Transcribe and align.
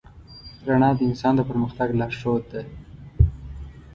رڼا 0.67 0.89
د 0.97 0.99
انسان 1.09 1.33
د 1.35 1.41
پرمختګ 1.49 1.89
لارښود 1.99 2.43
ده. 2.51 2.61